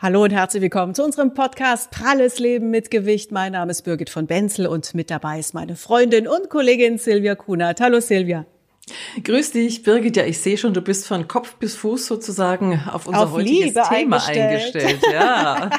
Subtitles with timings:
[0.00, 3.32] Hallo und herzlich willkommen zu unserem Podcast Pralles Leben mit Gewicht.
[3.32, 7.34] Mein Name ist Birgit von Benzel und mit dabei ist meine Freundin und Kollegin Silvia
[7.34, 7.80] Kunert.
[7.80, 8.46] Hallo Silvia.
[9.24, 10.16] Grüß dich, Birgit.
[10.16, 13.74] Ja, ich sehe schon, du bist von Kopf bis Fuß sozusagen auf unser auf heutiges
[13.74, 14.76] Liebe Thema eingestellt.
[14.76, 15.00] eingestellt.
[15.12, 15.70] Ja.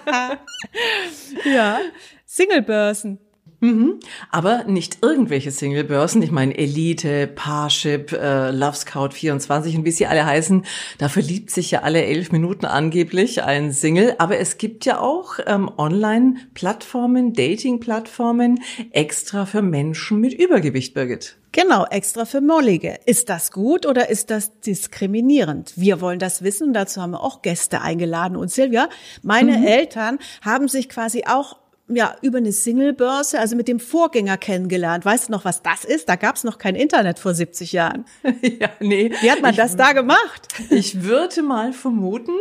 [1.55, 1.79] ja.
[2.25, 3.19] Singlebörsen.
[3.61, 3.99] Mhm.
[4.31, 6.21] Aber nicht irgendwelche Singlebörsen.
[6.21, 10.65] Ich meine Elite, Parship, äh, Love Scout 24 und wie sie alle heißen.
[10.97, 14.15] Da verliebt sich ja alle elf Minuten angeblich ein Single.
[14.17, 21.35] Aber es gibt ja auch ähm, Online-Plattformen, Dating-Plattformen extra für Menschen mit Übergewicht, Birgit.
[21.51, 22.99] Genau, extra für Mollige.
[23.05, 25.73] Ist das gut oder ist das diskriminierend?
[25.75, 28.37] Wir wollen das wissen und dazu haben wir auch Gäste eingeladen.
[28.37, 28.87] Und Silvia,
[29.23, 29.65] meine mhm.
[29.65, 31.57] Eltern haben sich quasi auch
[31.89, 35.05] ja, über eine Singlebörse, also mit dem Vorgänger kennengelernt.
[35.05, 36.07] Weißt du noch, was das ist?
[36.07, 38.05] Da gab es noch kein Internet vor 70 Jahren.
[38.41, 39.11] ja, nee.
[39.21, 40.47] Wie hat man ich, das da gemacht?
[40.69, 42.37] Ich würde mal vermuten,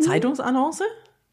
[0.00, 0.84] Zeitungsannonce?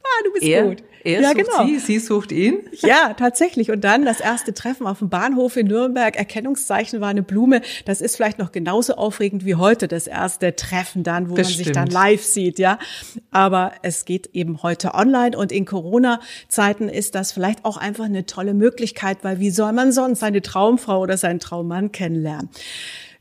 [0.04, 0.84] Ah, du bist er, gut.
[1.04, 1.66] Er ja, sucht genau.
[1.66, 2.60] sie, sie sucht ihn.
[2.82, 3.72] Ja, tatsächlich.
[3.72, 6.16] Und dann das erste Treffen auf dem Bahnhof in Nürnberg.
[6.16, 7.62] Erkennungszeichen war eine Blume.
[7.86, 11.58] Das ist vielleicht noch genauso aufregend wie heute das erste Treffen dann, wo Bestimmt.
[11.58, 12.78] man sich dann live sieht, ja.
[13.32, 18.26] Aber es geht eben heute online und in Corona-Zeiten ist das vielleicht auch einfach eine
[18.26, 22.50] tolle Möglichkeit, weil wie soll man sonst seine Traumfrau oder seinen Traummann kennenlernen?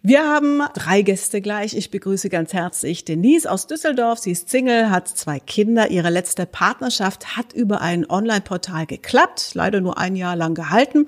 [0.02, 1.76] Wir haben drei Gäste gleich.
[1.76, 4.18] Ich begrüße ganz herzlich Denise aus Düsseldorf.
[4.18, 5.90] Sie ist Single, hat zwei Kinder.
[5.90, 11.06] Ihre letzte Partnerschaft hat über ein Online-Portal geklappt, leider nur ein Jahr lang gehalten.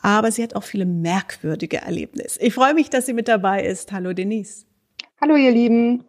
[0.00, 2.40] Aber sie hat auch viele merkwürdige Erlebnisse.
[2.40, 3.92] Ich freue mich, dass sie mit dabei ist.
[3.92, 4.64] Hallo Denise.
[5.20, 6.04] Hallo ihr Lieben.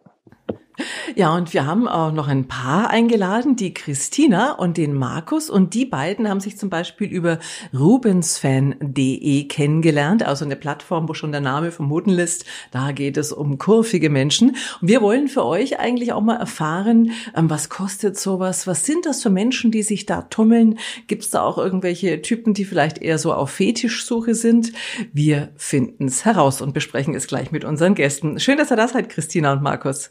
[1.14, 5.48] Ja, und wir haben auch noch ein Paar eingeladen, die Christina und den Markus.
[5.48, 7.38] Und die beiden haben sich zum Beispiel über
[7.72, 13.58] rubensfan.de kennengelernt, also eine Plattform, wo schon der Name vermuten lässt, da geht es um
[13.58, 14.56] kurvige Menschen.
[14.80, 18.66] Und wir wollen für euch eigentlich auch mal erfahren, ähm, was kostet sowas?
[18.66, 20.78] Was sind das für Menschen, die sich da tummeln?
[21.06, 24.72] Gibt es da auch irgendwelche Typen, die vielleicht eher so auf Fetischsuche sind?
[25.12, 28.38] Wir finden es heraus und besprechen es gleich mit unseren Gästen.
[28.38, 30.10] Schön, dass ihr da seid, Christina und Markus.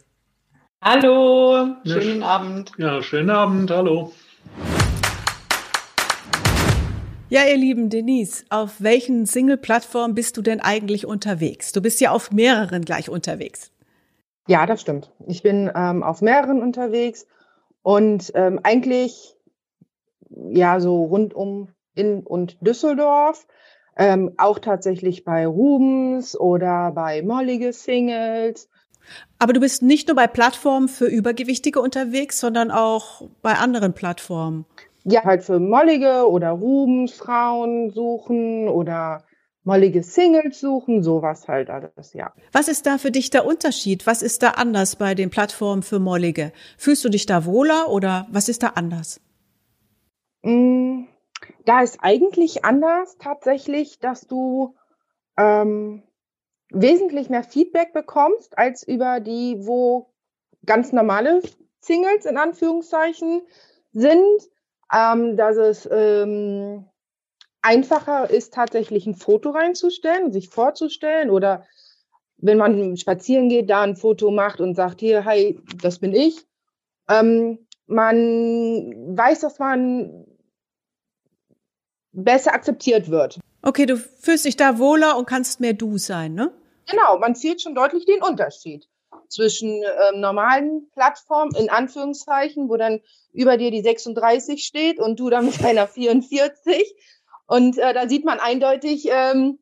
[0.88, 2.72] Hallo, schönen ja, Abend.
[2.78, 4.12] Ja, schönen Abend, hallo.
[7.28, 11.72] Ja, ihr lieben Denise, auf welchen Single-Plattformen bist du denn eigentlich unterwegs?
[11.72, 13.72] Du bist ja auf mehreren gleich unterwegs.
[14.48, 15.12] Ja, das stimmt.
[15.26, 17.26] Ich bin ähm, auf mehreren unterwegs
[17.82, 19.36] und ähm, eigentlich
[20.30, 23.48] ja so rund um in und Düsseldorf.
[23.98, 28.70] Ähm, auch tatsächlich bei Rubens oder bei Mollige Singles
[29.40, 34.66] aber du bist nicht nur bei Plattformen für Übergewichtige unterwegs, sondern auch bei anderen Plattformen.
[35.04, 39.24] Ja, halt für mollige oder Rubens Frauen suchen oder
[39.64, 42.34] mollige Singles suchen, sowas halt alles, ja.
[42.52, 44.08] Was ist da für dich der Unterschied?
[44.08, 46.54] Was ist da anders bei den Plattformen für mollige?
[46.78, 49.20] Fühlst du dich da wohler oder was ist da anders?
[50.44, 51.06] Mm,
[51.66, 54.76] da ist eigentlich anders tatsächlich, dass du
[55.38, 56.04] ähm,
[56.72, 60.12] wesentlich mehr Feedback bekommst als über die, wo
[60.66, 61.42] ganz normale
[61.80, 63.42] Singles in Anführungszeichen
[63.94, 64.50] sind,
[64.94, 66.86] ähm, dass es ähm,
[67.62, 71.66] einfacher ist, tatsächlich ein Foto reinzustellen, sich vorzustellen oder
[72.38, 76.46] wenn man spazieren geht, da ein Foto macht und sagt, hier, hi, das bin ich.
[77.10, 80.26] Ähm, man weiß, dass man
[82.12, 83.40] besser akzeptiert wird.
[83.66, 86.54] Okay, du fühlst dich da wohler und kannst mehr du sein, ne?
[86.88, 88.88] Genau, man sieht schon deutlich den Unterschied
[89.28, 93.02] zwischen ähm, normalen Plattformen, in Anführungszeichen, wo dann
[93.34, 96.96] über dir die 36 steht und du dann mit einer 44.
[97.48, 99.58] Und äh, da sieht man eindeutig, ähm,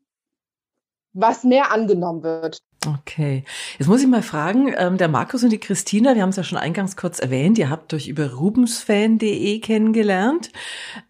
[1.14, 2.60] was mehr angenommen wird.
[2.86, 3.46] Okay.
[3.80, 6.44] Jetzt muss ich mal fragen, ähm, der Markus und die Christina, wir haben es ja
[6.44, 10.52] schon eingangs kurz erwähnt, ihr habt euch über rubensfan.de kennengelernt.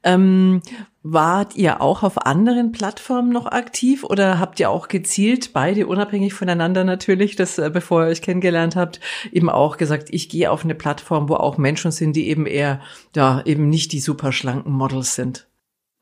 [0.03, 0.61] Ähm,
[1.01, 6.33] wart ihr auch auf anderen Plattformen noch aktiv oder habt ihr auch gezielt, beide unabhängig
[6.33, 8.99] voneinander natürlich, das äh, bevor ihr euch kennengelernt habt,
[9.31, 12.81] eben auch gesagt, ich gehe auf eine Plattform, wo auch Menschen sind, die eben eher,
[13.15, 15.47] ja, eben nicht die super schlanken Models sind?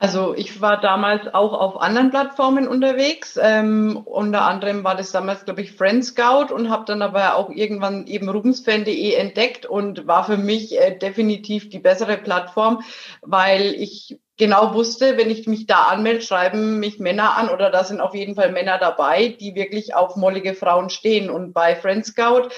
[0.01, 3.37] Also ich war damals auch auf anderen Plattformen unterwegs.
[3.39, 7.51] Ähm, unter anderem war das damals, glaube ich, Friend Scout und habe dann aber auch
[7.51, 12.81] irgendwann eben rubensfan.de entdeckt und war für mich äh, definitiv die bessere Plattform,
[13.21, 17.83] weil ich genau wusste, wenn ich mich da anmelde, schreiben mich Männer an oder da
[17.83, 21.29] sind auf jeden Fall Männer dabei, die wirklich auf mollige Frauen stehen.
[21.29, 22.49] Und bei Friend Scout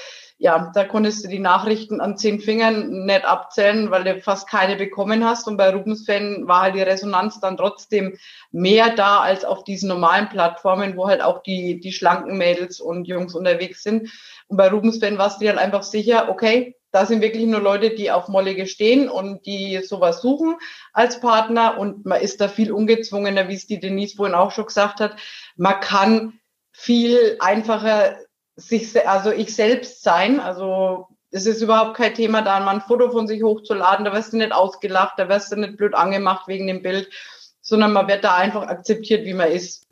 [0.44, 4.75] ja, da konntest du die Nachrichten an zehn Fingern nicht abzählen, weil du fast keine
[4.75, 5.48] bekommen hast.
[5.48, 8.18] Und bei Rubens Fan war halt die Resonanz dann trotzdem
[8.51, 13.07] mehr da als auf diesen normalen Plattformen, wo halt auch die, die schlanken Mädels und
[13.07, 14.12] Jungs unterwegs sind.
[14.48, 17.92] Und bei Rubens Fan warst du halt einfach sicher, okay, da sind wirklich nur Leute,
[17.92, 20.57] die auf Mollige stehen und die sowas suchen
[20.92, 24.66] als Partner und man ist da viel ungezwungener, wie es die Denise vorhin auch schon
[24.66, 25.16] gesagt hat.
[25.56, 26.42] Man kann
[26.74, 28.18] viel einfacher
[28.55, 33.09] sich, also ich selbst sein, also es ist überhaupt kein Thema, da mal ein Foto
[33.11, 36.67] von sich hochzuladen, da wirst du nicht ausgelacht, da wirst du nicht blöd angemacht wegen
[36.67, 37.09] dem Bild,
[37.61, 39.88] sondern man wird da einfach akzeptiert, wie man ist.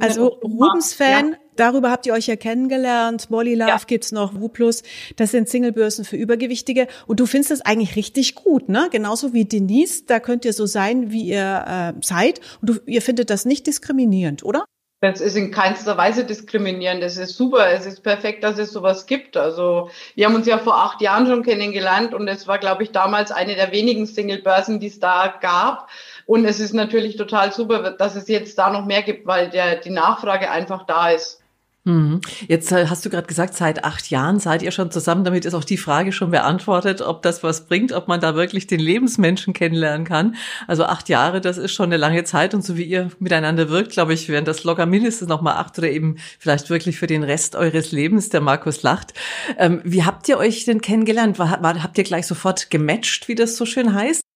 [0.00, 1.38] Also Rubens-Fan, ja.
[1.56, 3.28] darüber habt ihr euch ja kennengelernt.
[3.28, 3.78] Molly Love ja.
[3.86, 4.82] gibt's noch, WuPlus,
[5.16, 6.86] das sind Singlebörsen für Übergewichtige.
[7.06, 8.88] Und du findest das eigentlich richtig gut, ne?
[8.90, 12.40] Genauso wie Denise, da könnt ihr so sein, wie ihr äh, seid.
[12.60, 14.64] Und du, ihr findet das nicht diskriminierend, oder?
[15.00, 17.02] Das ist in keinster Weise diskriminierend.
[17.02, 17.70] Das ist super.
[17.70, 19.36] Es ist perfekt, dass es sowas gibt.
[19.36, 22.90] Also wir haben uns ja vor acht Jahren schon kennengelernt und es war, glaube ich,
[22.90, 25.88] damals eine der wenigen Single-Börsen, die es da gab.
[26.26, 29.76] Und es ist natürlich total super, dass es jetzt da noch mehr gibt, weil der,
[29.76, 31.42] die Nachfrage einfach da ist.
[31.88, 32.20] Mhm.
[32.48, 35.24] Jetzt äh, hast du gerade gesagt, seit acht Jahren seid ihr schon zusammen.
[35.24, 38.66] Damit ist auch die Frage schon beantwortet, ob das was bringt, ob man da wirklich
[38.66, 40.36] den Lebensmenschen kennenlernen kann.
[40.66, 42.52] Also acht Jahre, das ist schon eine lange Zeit.
[42.52, 45.78] Und so wie ihr miteinander wirkt, glaube ich, wären das locker mindestens noch mal acht
[45.78, 48.28] oder eben vielleicht wirklich für den Rest eures Lebens.
[48.28, 49.14] Der Markus lacht.
[49.56, 51.38] Ähm, wie habt ihr euch denn kennengelernt?
[51.38, 54.27] War, war, habt ihr gleich sofort gematcht, wie das so schön heißt?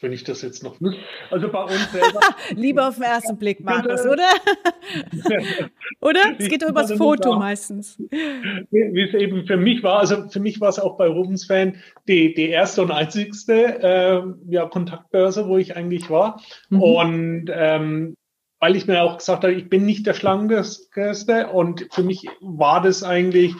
[0.00, 1.00] Wenn ich das jetzt noch wüsste.
[1.30, 2.20] Also bei uns selber.
[2.54, 4.28] Lieber auf den ersten Blick, Markus, oder?
[6.00, 6.20] oder?
[6.38, 7.98] Es geht doch übers Foto meistens.
[8.70, 11.76] Wie es eben für mich war, also für mich war es auch bei Rubens Fan
[12.08, 14.22] die, die erste und einzigste äh,
[14.52, 16.40] ja, Kontaktbörse, wo ich eigentlich war.
[16.68, 16.82] Mhm.
[16.82, 18.14] Und ähm,
[18.60, 22.82] weil ich mir auch gesagt habe, ich bin nicht der Schlankeste und für mich war
[22.82, 23.54] das eigentlich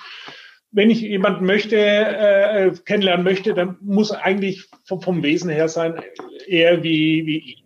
[0.73, 6.01] wenn ich jemanden möchte, äh, kennenlernen möchte, dann muss eigentlich vom, vom Wesen her sein,
[6.47, 7.61] eher wie, wie ich.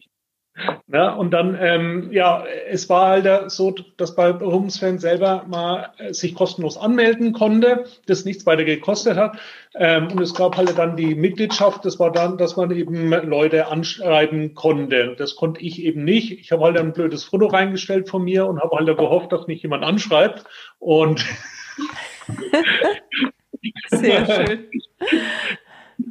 [0.86, 6.36] Ja, und dann, ähm, ja, es war halt so, dass bei Rumsfan selber mal sich
[6.36, 9.36] kostenlos anmelden konnte, das nichts weiter gekostet hat.
[9.74, 13.66] Ähm, und es gab halt dann die Mitgliedschaft, das war dann, dass man eben Leute
[13.66, 15.16] anschreiben konnte.
[15.18, 16.30] Das konnte ich eben nicht.
[16.30, 19.60] Ich habe halt ein blödes Foto reingestellt von mir und habe halt gehofft, dass mich
[19.62, 20.44] jemand anschreibt.
[20.78, 21.24] Und
[23.90, 24.66] Sehr schön.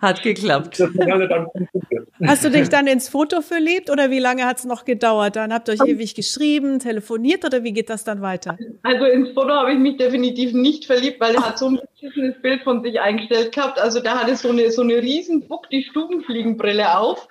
[0.02, 0.82] Hat geklappt.
[2.26, 5.36] Hast du dich dann ins Foto verliebt oder wie lange hat es noch gedauert?
[5.36, 8.58] Dann habt ihr euch ewig geschrieben, telefoniert oder wie geht das dann weiter?
[8.84, 12.42] Also ins Foto habe ich mich definitiv nicht verliebt, weil er hat so ein beschissenes
[12.42, 13.80] Bild von sich eingestellt gehabt.
[13.80, 17.28] Also da hatte so eine, so eine riesen Buck, die Stubenfliegenbrille auf.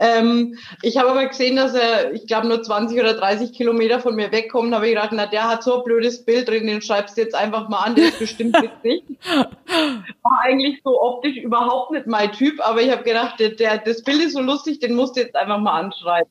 [0.00, 4.14] Ähm, ich habe aber gesehen, dass er, ich glaube, nur 20 oder 30 Kilometer von
[4.14, 4.72] mir wegkommt.
[4.72, 7.34] habe ich gedacht, na, der hat so ein blödes Bild drin, den schreibst du jetzt
[7.34, 9.02] einfach mal an, der ist bestimmt witzig.
[9.26, 14.02] War eigentlich so optisch überhaupt nicht mein Typ, aber ich habe gedacht, der, der, das
[14.04, 16.30] Bild ist so lustig, den musst du jetzt einfach mal anschreiben.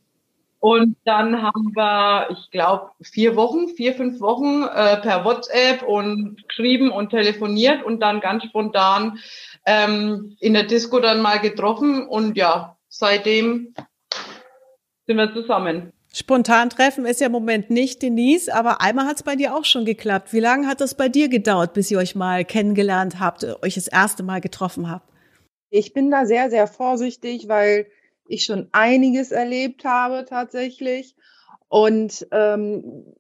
[0.60, 6.44] Und dann haben wir, ich glaube, vier Wochen, vier, fünf Wochen äh, per WhatsApp und
[6.48, 9.19] geschrieben und telefoniert und dann ganz spontan
[9.66, 13.74] ähm, in der Disco dann mal getroffen und ja, seitdem
[15.06, 15.94] sind wir zusammen.
[16.14, 19.66] Spontan treffen ist ja im Moment nicht Denise, aber einmal hat es bei dir auch
[19.66, 20.34] schon geklappt.
[20.34, 23.88] Wie lange hat das bei dir gedauert, bis ihr euch mal kennengelernt habt, euch das
[23.88, 25.08] erste Mal getroffen habt?
[25.70, 27.88] Ich bin da sehr, sehr vorsichtig, weil
[28.26, 31.16] ich schon einiges erlebt habe tatsächlich.
[31.68, 33.14] Und ähm,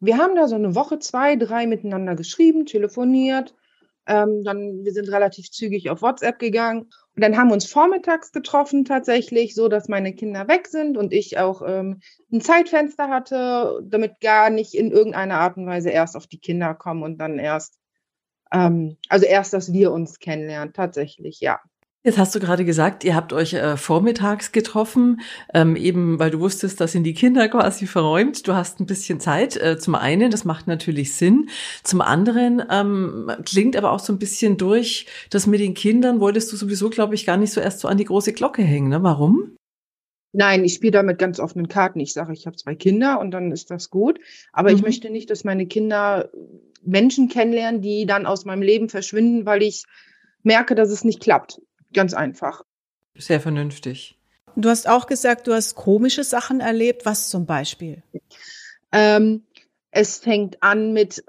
[0.00, 3.54] wir haben da so eine Woche, zwei, drei miteinander geschrieben, telefoniert.
[4.06, 6.90] Ähm, dann, wir sind relativ zügig auf WhatsApp gegangen.
[7.14, 11.12] Und dann haben wir uns vormittags getroffen tatsächlich, so dass meine Kinder weg sind und
[11.12, 12.00] ich auch ähm,
[12.32, 16.74] ein Zeitfenster hatte, damit gar nicht in irgendeiner Art und Weise erst auf die Kinder
[16.74, 17.78] kommen und dann erst,
[18.52, 21.60] ähm, also erst, dass wir uns kennenlernen, tatsächlich, ja.
[22.04, 25.20] Jetzt hast du gerade gesagt, ihr habt euch äh, vormittags getroffen,
[25.54, 28.48] ähm, eben weil du wusstest, da sind die Kinder quasi verräumt.
[28.48, 29.56] Du hast ein bisschen Zeit.
[29.56, 31.48] Äh, zum einen, das macht natürlich Sinn.
[31.84, 36.52] Zum anderen ähm, klingt aber auch so ein bisschen durch, dass mit den Kindern wolltest
[36.52, 38.88] du sowieso, glaube ich, gar nicht so erst so an die große Glocke hängen.
[38.88, 39.00] Ne?
[39.04, 39.56] Warum?
[40.32, 42.00] Nein, ich spiele da mit ganz offenen Karten.
[42.00, 44.18] Ich sage, ich habe zwei Kinder und dann ist das gut.
[44.52, 44.76] Aber mhm.
[44.76, 46.30] ich möchte nicht, dass meine Kinder
[46.82, 49.84] Menschen kennenlernen, die dann aus meinem Leben verschwinden, weil ich
[50.42, 51.60] merke, dass es nicht klappt.
[51.92, 52.62] Ganz einfach.
[53.16, 54.16] Sehr vernünftig.
[54.56, 57.06] Du hast auch gesagt, du hast komische Sachen erlebt.
[57.06, 58.02] Was zum Beispiel?
[58.92, 59.44] Ähm,
[59.90, 61.24] es fängt an mit,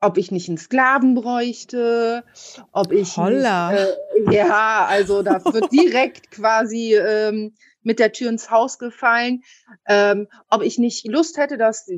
[0.00, 2.24] ob ich nicht einen Sklaven bräuchte,
[2.72, 3.16] ob ich.
[3.16, 3.72] Holla.
[3.72, 9.42] Nicht, äh, ja, also da wird direkt quasi ähm, mit der Tür ins Haus gefallen.
[9.86, 11.88] Ähm, ob ich nicht Lust hätte, dass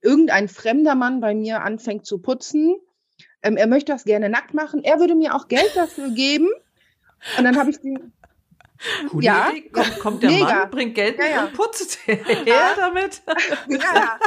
[0.00, 2.76] irgendein fremder Mann bei mir anfängt zu putzen.
[3.42, 4.82] Ähm, er möchte das gerne nackt machen.
[4.84, 6.48] Er würde mir auch Geld dafür geben.
[7.38, 7.98] Und dann habe ich die.
[9.10, 9.68] Coole ja, Idee.
[9.68, 10.44] Kommt, kommt der mega.
[10.44, 11.44] Mann, bringt Geld ja, ja.
[11.44, 13.22] und putzt her damit.
[13.68, 14.18] Ja,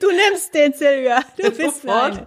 [0.00, 1.22] Du nimmst den, Silvia.
[1.36, 2.26] Du bist Sofort.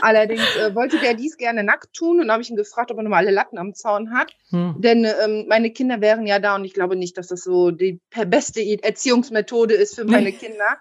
[0.00, 3.02] Allerdings äh, wollte der dies gerne nackt tun und habe ich ihn gefragt, ob er
[3.02, 4.34] nochmal alle Latten am Zaun hat.
[4.48, 4.76] Hm.
[4.78, 8.00] Denn ähm, meine Kinder wären ja da und ich glaube nicht, dass das so die
[8.26, 10.78] beste Erziehungsmethode ist für meine Kinder.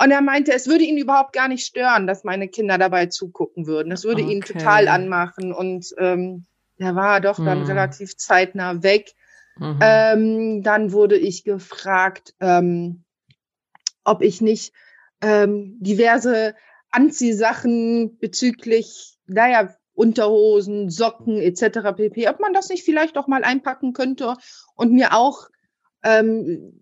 [0.00, 3.66] Und er meinte, es würde ihn überhaupt gar nicht stören, dass meine Kinder dabei zugucken
[3.66, 3.90] würden.
[3.90, 4.32] Das würde okay.
[4.32, 5.52] ihn total anmachen.
[5.52, 6.46] Und ähm,
[6.78, 7.66] der war doch dann hm.
[7.66, 9.14] relativ zeitnah weg.
[9.58, 9.78] Mhm.
[9.80, 13.04] Ähm, dann wurde ich gefragt, ähm,
[14.04, 14.72] ob ich nicht
[15.20, 16.54] ähm, diverse
[16.90, 21.96] Anziehsachen bezüglich, naja, Unterhosen, Socken etc.
[21.96, 22.28] pp.
[22.28, 24.36] Ob man das nicht vielleicht auch mal einpacken könnte
[24.76, 25.48] und mir auch
[26.04, 26.80] ähm,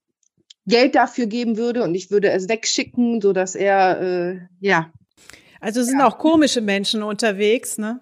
[0.67, 4.93] Geld dafür geben würde und ich würde es wegschicken, so dass er äh, ja.
[5.61, 6.07] Also es sind ja.
[6.07, 8.01] auch komische Menschen unterwegs, ne?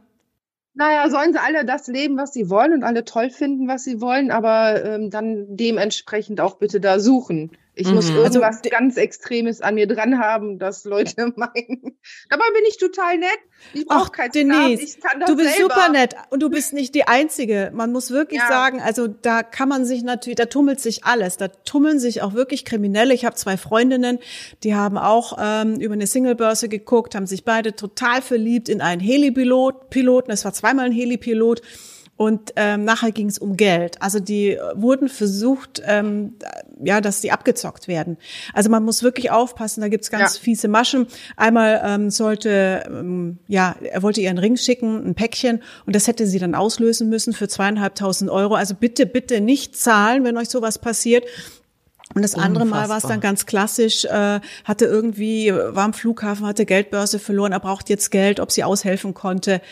[0.75, 4.01] Naja, sollen sie alle das leben, was sie wollen und alle toll finden, was sie
[4.01, 7.53] wollen, aber ähm, dann dementsprechend auch bitte da suchen.
[7.77, 7.95] Ich mhm.
[7.95, 11.99] muss also irgendwas also, ganz Extremes an mir dran haben, dass Leute meinen.
[12.29, 13.39] Dabei bin ich total nett.
[13.73, 15.75] Ich brauche kein Denise, ich kann das Du bist selber.
[15.75, 17.71] super nett und du bist nicht die Einzige.
[17.75, 18.49] Man muss wirklich ja.
[18.49, 21.37] sagen, also da kann man sich natürlich, da tummelt sich alles.
[21.37, 23.15] Da tummeln sich auch wirklich Kriminelle.
[23.15, 24.19] Ich habe zwei Freundinnen,
[24.63, 29.01] die haben auch ähm, über eine Singlebörse geguckt, haben sich beide total verliebt in einen
[29.01, 30.31] Helipilot, Piloten.
[30.31, 31.63] Es war zweimal ein Helipilot.
[32.17, 34.01] Und ähm, nachher ging es um Geld.
[34.01, 36.35] Also die wurden versucht, ähm,
[36.83, 38.19] ja, dass die abgezockt werden.
[38.53, 40.41] Also man muss wirklich aufpassen, da gibt's ganz ja.
[40.41, 41.09] fiese Maschen.
[41.37, 46.07] Einmal ähm, sollte, ähm, ja, er wollte ihr einen Ring schicken, ein Päckchen, und das
[46.07, 48.55] hätte sie dann auslösen müssen für zweieinhalbtausend Euro.
[48.55, 51.25] Also bitte, bitte nicht zahlen, wenn euch sowas passiert.
[52.13, 52.83] Und das andere Unfassbar.
[52.83, 57.53] Mal war es dann ganz klassisch, äh, hatte irgendwie, war am Flughafen, hatte Geldbörse verloren,
[57.53, 59.63] er braucht jetzt Geld, ob sie aushelfen konnte.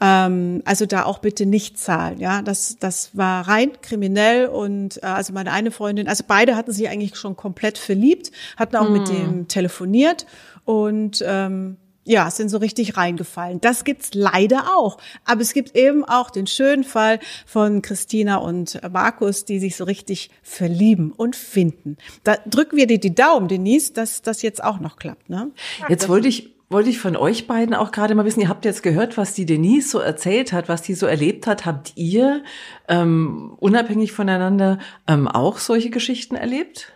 [0.00, 2.20] Ähm, also da auch bitte nicht zahlen.
[2.20, 6.70] Ja, das, das war rein kriminell und äh, also meine eine Freundin, also beide hatten
[6.70, 8.92] sich eigentlich schon komplett verliebt, hatten auch hm.
[8.92, 10.26] mit dem telefoniert
[10.64, 13.60] und ähm, ja, sind so richtig reingefallen.
[13.60, 14.98] Das gibt's leider auch.
[15.24, 19.84] Aber es gibt eben auch den schönen Fall von Christina und Markus, die sich so
[19.84, 21.98] richtig verlieben und finden.
[22.24, 25.28] Da drücken wir dir die Daumen, Denise, dass das jetzt auch noch klappt.
[25.28, 25.50] Ne?
[25.88, 28.84] Jetzt wollte ich wollte ich von euch beiden auch gerade mal wissen, ihr habt jetzt
[28.84, 31.66] gehört, was die Denise so erzählt hat, was die so erlebt hat.
[31.66, 32.44] Habt ihr
[32.88, 34.78] ähm, unabhängig voneinander
[35.08, 36.92] ähm, auch solche Geschichten erlebt?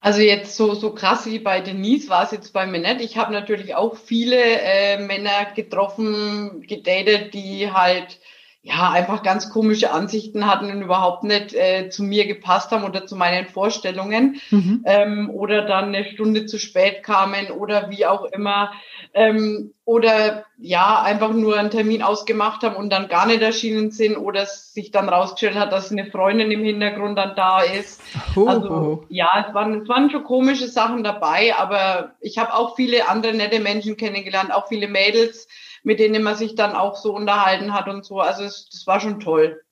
[0.00, 3.00] Also jetzt so, so krass wie bei Denise war es jetzt bei mir nicht.
[3.00, 8.20] Ich habe natürlich auch viele äh, Männer getroffen, gedatet, die halt
[8.62, 13.06] ja einfach ganz komische Ansichten hatten und überhaupt nicht äh, zu mir gepasst haben oder
[13.06, 14.82] zu meinen Vorstellungen mhm.
[14.84, 18.72] ähm, oder dann eine Stunde zu spät kamen oder wie auch immer
[19.14, 24.16] ähm, oder ja einfach nur einen Termin ausgemacht haben und dann gar nicht erschienen sind
[24.16, 28.00] oder sich dann rausgestellt hat, dass eine Freundin im Hintergrund dann da ist.
[28.36, 28.46] Oh.
[28.46, 33.08] Also ja, es waren, es waren schon komische Sachen dabei, aber ich habe auch viele
[33.08, 35.48] andere nette Menschen kennengelernt, auch viele Mädels
[35.82, 38.20] mit denen man sich dann auch so unterhalten hat und so.
[38.20, 39.62] Also es, das war schon toll.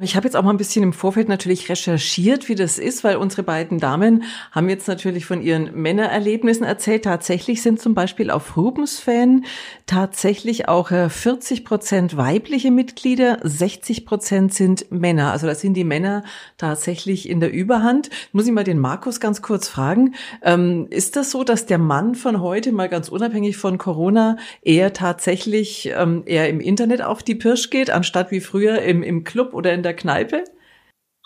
[0.00, 3.14] Ich habe jetzt auch mal ein bisschen im Vorfeld natürlich recherchiert, wie das ist, weil
[3.14, 7.04] unsere beiden Damen haben jetzt natürlich von ihren Männererlebnissen erzählt.
[7.04, 9.44] Tatsächlich sind zum Beispiel auf Rubens-Fan
[9.86, 15.30] tatsächlich auch 40 äh, Prozent weibliche Mitglieder, 60 Prozent sind Männer.
[15.30, 16.24] Also da sind die Männer
[16.58, 18.10] tatsächlich in der Überhand.
[18.32, 20.16] Muss ich mal den Markus ganz kurz fragen.
[20.42, 24.92] Ähm, ist das so, dass der Mann von heute, mal ganz unabhängig von Corona, eher
[24.92, 29.54] tatsächlich ähm, eher im Internet auf die Pirsch geht, anstatt wie früher im, im Club
[29.54, 30.44] oder in der Kneipe?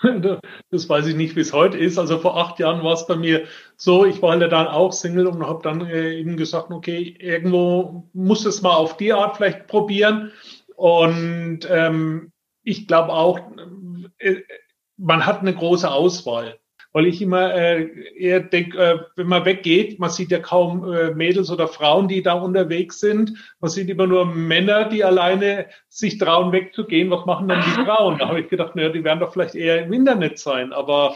[0.71, 1.99] Das weiß ich nicht, wie es heute ist.
[1.99, 3.47] Also vor acht Jahren war es bei mir
[3.77, 8.09] so, ich war halt dann auch Single und habe dann äh, eben gesagt, okay, irgendwo
[8.12, 10.31] muss es mal auf die Art vielleicht probieren.
[10.77, 12.31] Und ähm,
[12.62, 13.41] ich glaube auch,
[14.19, 14.37] äh,
[14.97, 16.61] man hat eine große Auswahl
[16.99, 21.12] weil ich immer äh, eher denke, äh, wenn man weggeht, man sieht ja kaum äh,
[21.12, 23.35] Mädels oder Frauen, die da unterwegs sind.
[23.61, 27.09] Man sieht immer nur Männer, die alleine sich trauen, wegzugehen.
[27.12, 28.19] Was machen dann die Frauen?
[28.19, 31.14] Da habe ich gedacht, naja, die werden doch vielleicht eher im Internet sein, aber.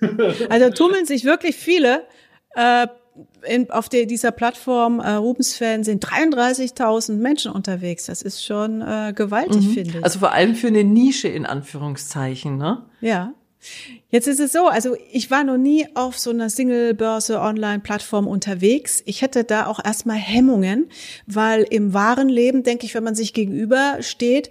[0.48, 2.04] also tummeln sich wirklich viele.
[2.54, 2.86] Äh,
[3.44, 8.06] in, auf der, dieser Plattform äh, Rubens-Fan sind 33.000 Menschen unterwegs.
[8.06, 9.72] Das ist schon äh, gewaltig, mhm.
[9.72, 10.04] finde ich.
[10.04, 12.86] Also vor allem für eine Nische in Anführungszeichen, ne?
[13.00, 13.34] Ja.
[14.10, 19.02] Jetzt ist es so, also ich war noch nie auf so einer Single-Börse, Online-Plattform unterwegs.
[19.06, 20.90] Ich hätte da auch erstmal Hemmungen,
[21.26, 24.50] weil im wahren Leben, denke ich, wenn man sich gegenüber steht,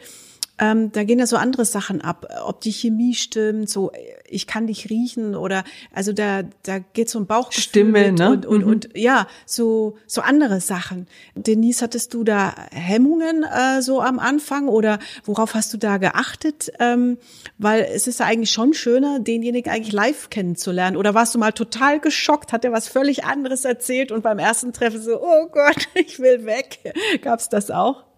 [0.62, 3.91] ähm, da gehen ja so andere Sachen ab, ob die Chemie stimmt, so
[4.30, 8.30] ich kann dich riechen oder also da da geht so ein Bauchgefühl Stimme, ne?
[8.30, 8.72] und, und, mhm.
[8.72, 11.08] und ja so so andere Sachen.
[11.34, 16.72] Denise, hattest du da Hemmungen äh, so am Anfang oder worauf hast du da geachtet?
[16.80, 17.18] Ähm,
[17.58, 20.96] weil es ist ja eigentlich schon schöner, denjenigen eigentlich live kennenzulernen.
[20.96, 24.74] Oder warst du mal total geschockt, hat er was völlig anderes erzählt und beim ersten
[24.74, 26.94] Treffen so, oh Gott, ich will weg.
[27.24, 28.11] Gab's das auch?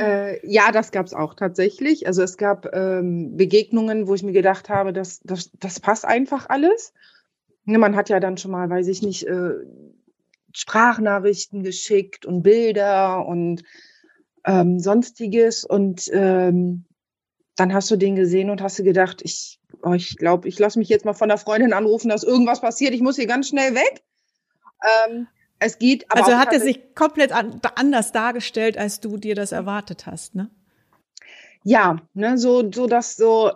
[0.00, 2.06] Äh, ja, das gab es auch tatsächlich.
[2.06, 6.48] Also es gab ähm, Begegnungen, wo ich mir gedacht habe, das, das, das passt einfach
[6.48, 6.92] alles.
[7.64, 9.52] Ne, man hat ja dann schon mal, weiß ich nicht, äh,
[10.52, 13.62] Sprachnachrichten geschickt und Bilder und
[14.44, 15.64] ähm, sonstiges.
[15.64, 16.86] Und ähm,
[17.56, 20.78] dann hast du den gesehen und hast du gedacht, ich, oh, ich glaube, ich lasse
[20.78, 22.94] mich jetzt mal von der Freundin anrufen, dass irgendwas passiert.
[22.94, 24.02] Ich muss hier ganz schnell weg.
[25.06, 25.28] Ähm,
[25.60, 26.24] es geht aber.
[26.24, 30.50] Also hat er sich komplett an, anders dargestellt, als du dir das erwartet hast, ne?
[31.62, 33.50] Ja, ne, so, so dass so,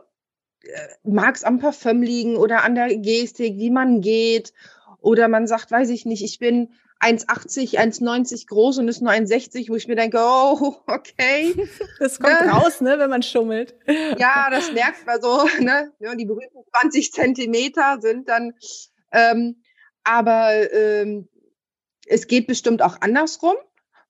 [0.62, 0.68] äh,
[1.02, 4.52] mag es am Parfüm liegen oder an der Gestik, wie man geht.
[5.00, 6.70] Oder man sagt, weiß ich nicht, ich bin
[7.00, 11.54] 1,80, 1,90 groß und ist nur 1,60, wo ich mir denke, oh, okay.
[11.98, 12.50] Das kommt ne?
[12.50, 13.74] raus, ne, wenn man schummelt.
[14.18, 15.92] Ja, das merkt man so, ne?
[15.98, 18.52] Ja, die berühmten 20 Zentimeter sind dann,
[19.12, 19.62] ähm,
[20.02, 21.28] aber ähm,
[22.06, 23.54] es geht bestimmt auch andersrum.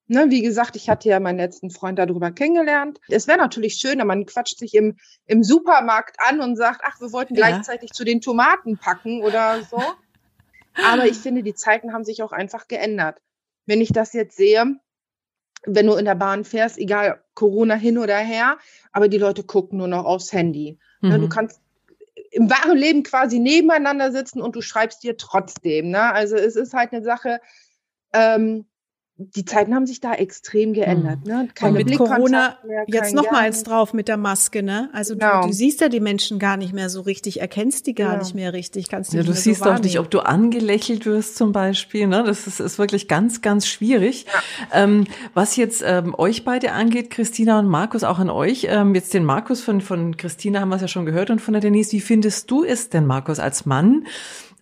[0.06, 3.00] Ne, wie gesagt, ich hatte ja meinen letzten Freund darüber kennengelernt.
[3.08, 7.10] Es wäre natürlich schöner, man quatscht sich im, im Supermarkt an und sagt, ach, wir
[7.12, 7.46] wollten ja.
[7.46, 9.82] gleichzeitig zu den Tomaten packen oder so.
[10.84, 13.18] Aber ich finde, die Zeiten haben sich auch einfach geändert.
[13.64, 14.76] Wenn ich das jetzt sehe,
[15.64, 18.58] wenn du in der Bahn fährst, egal Corona hin oder her,
[18.92, 20.78] aber die Leute gucken nur noch aufs Handy.
[21.00, 21.08] Mhm.
[21.08, 21.30] Ne, du mhm.
[21.30, 21.60] kannst
[22.30, 25.90] im wahren Leben quasi nebeneinander sitzen und du schreibst dir trotzdem.
[25.90, 26.12] Ne?
[26.12, 27.40] Also es ist halt eine Sache,
[28.14, 28.64] ähm,
[29.16, 31.20] die Zeiten haben sich da extrem geändert.
[31.24, 31.32] Hm.
[31.32, 31.48] Ne?
[31.54, 34.64] Keine und mit Corona mehr, jetzt noch mal eins drauf mit der Maske.
[34.64, 34.90] Ne?
[34.92, 35.42] Also genau.
[35.42, 38.22] du, du, siehst ja die Menschen gar nicht mehr so richtig, erkennst die gar genau.
[38.24, 38.88] nicht mehr richtig.
[38.88, 42.08] Kannst ja, du siehst so auch nicht, ob du angelächelt wirst zum Beispiel.
[42.08, 42.24] Ne?
[42.26, 44.26] Das ist, ist wirklich ganz, ganz schwierig.
[44.72, 44.82] Ja.
[44.82, 48.66] Ähm, was jetzt ähm, euch beide angeht, Christina und Markus, auch an euch.
[48.68, 51.54] Ähm, jetzt den Markus von, von Christina haben wir es ja schon gehört und von
[51.54, 51.92] der Denise.
[51.92, 54.06] Wie findest du es denn, Markus, als Mann?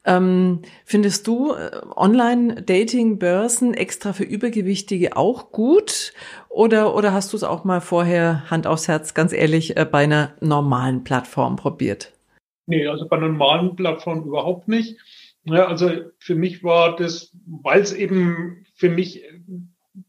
[0.04, 6.12] Ähm, findest du äh, Online-Dating-Börsen extra für Übergewichtige auch gut?
[6.48, 10.04] Oder, oder hast du es auch mal vorher, Hand aufs Herz, ganz ehrlich, äh, bei
[10.04, 12.12] einer normalen Plattform probiert?
[12.66, 14.98] Nee, also bei einer normalen Plattform überhaupt nicht.
[15.44, 19.24] Ja, also für mich war das, weil es eben für mich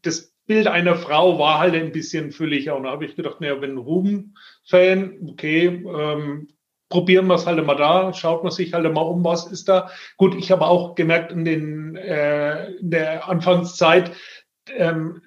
[0.02, 2.76] das Bild einer Frau war halt ein bisschen fülliger.
[2.76, 6.48] Und da habe ich gedacht, naja, wenn Ruben-Fan, okay, ähm,
[6.88, 9.90] probieren wir es halt mal da, schaut man sich halt mal um, was ist da.
[10.16, 14.12] Gut, ich habe auch gemerkt in, den, äh, in der Anfangszeit,
[14.68, 15.22] ähm,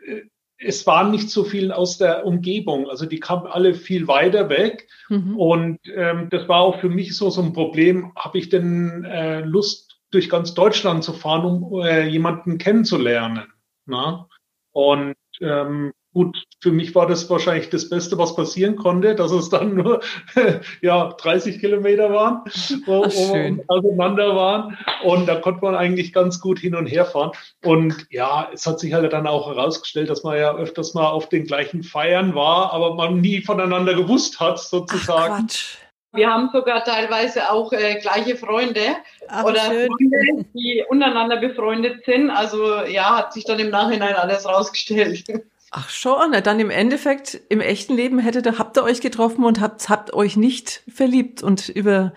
[0.60, 2.90] es waren nicht so viel aus der Umgebung.
[2.90, 4.88] Also die kamen alle viel weiter weg.
[5.10, 5.38] Mhm.
[5.38, 8.12] Und ähm, das war auch für mich so, so ein Problem.
[8.16, 13.44] Habe ich denn äh, Lust, durch ganz Deutschland zu fahren, um äh, jemanden kennenzulernen?
[13.86, 14.28] Na?
[14.72, 19.50] Und ähm, Gut, für mich war das wahrscheinlich das Beste, was passieren konnte, dass es
[19.50, 20.02] dann nur
[20.82, 22.42] ja 30 Kilometer waren,
[22.88, 24.76] wo, Ach, wir auseinander waren.
[25.04, 27.34] Und da konnte man eigentlich ganz gut hin und her fahren.
[27.64, 31.30] Und ja, es hat sich halt dann auch herausgestellt, dass man ja öfters mal auf
[31.30, 35.36] den gleichen Feiern war, aber man nie voneinander gewusst hat, sozusagen.
[35.36, 35.78] Ach, Quatsch.
[36.14, 38.82] Wir haben sogar teilweise auch äh, gleiche Freunde
[39.28, 39.88] Ach, oder schön.
[39.88, 42.32] Freunde, die untereinander befreundet sind.
[42.32, 45.24] Also ja, hat sich dann im Nachhinein alles rausgestellt.
[45.72, 49.90] Ach schon, dann im Endeffekt, im echten Leben hättet, habt ihr euch getroffen und habt,
[49.90, 52.14] habt euch nicht verliebt und über,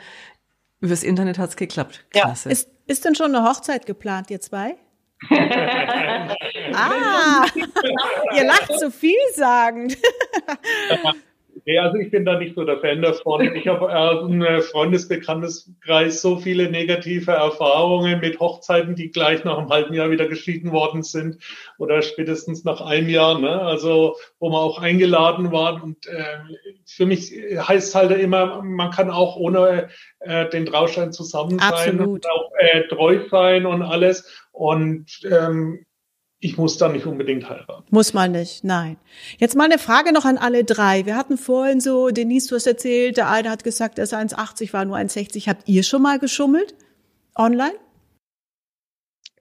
[0.81, 2.05] übers Internet hat's geklappt.
[2.11, 2.49] Klasse.
[2.49, 2.53] Ja.
[2.53, 4.77] Ist, ist denn schon eine Hochzeit geplant, ihr zwei?
[6.75, 7.45] ah,
[8.37, 9.99] ihr lacht so vielsagend.
[11.65, 13.55] Nee, also ich bin da nicht so der Fan davon.
[13.55, 19.69] Ich habe äh, im Freundesbekannteskreis so viele negative Erfahrungen mit Hochzeiten, die gleich nach einem
[19.69, 21.39] halben Jahr wieder geschieden worden sind
[21.79, 23.39] oder spätestens nach einem Jahr.
[23.39, 23.61] Ne?
[23.61, 25.83] Also wo man auch eingeladen war.
[25.83, 26.39] Und äh,
[26.87, 29.89] für mich heißt halt immer, man kann auch ohne
[30.21, 32.09] äh, den Trauschein zusammen sein Absolut.
[32.09, 34.47] und auch äh, treu sein und alles.
[34.53, 35.85] Und ähm,
[36.41, 37.85] ich muss da nicht unbedingt heiraten.
[37.91, 38.97] Muss man nicht, nein.
[39.39, 41.05] Jetzt mal eine Frage noch an alle drei.
[41.05, 44.73] Wir hatten vorhin so, Denise, du hast erzählt, der eine hat gesagt, er ist 1,80,
[44.73, 45.47] war nur 1,60.
[45.49, 46.75] Habt ihr schon mal geschummelt?
[47.37, 47.75] Online?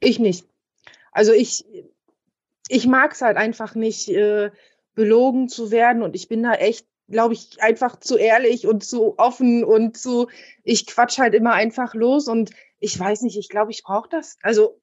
[0.01, 0.45] Ich nicht.
[1.13, 1.65] Also ich,
[2.67, 4.51] ich mag es halt einfach nicht, äh,
[4.93, 9.17] belogen zu werden und ich bin da echt, glaube ich, einfach zu ehrlich und zu
[9.17, 10.27] offen und zu,
[10.65, 14.37] ich quatsch halt immer einfach los und ich weiß nicht, ich glaube, ich brauche das.
[14.41, 14.81] Also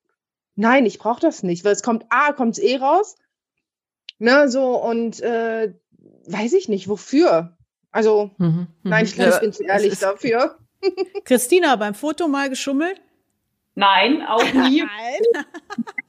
[0.57, 3.17] nein, ich brauche das nicht, weil es kommt, A, kommt es eh raus,
[4.19, 5.73] ne, so, und äh,
[6.27, 7.57] weiß ich nicht, wofür.
[7.93, 8.69] Also, mhm, mhm.
[8.83, 10.59] nein, ich ja, bin zu ehrlich dafür.
[11.25, 13.01] Christina, beim Foto mal geschummelt?
[13.75, 14.83] Nein, auch nie.
[14.83, 15.45] Nein.